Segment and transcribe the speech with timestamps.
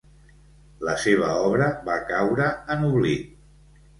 [0.87, 3.37] La seva obra va caure en oblit.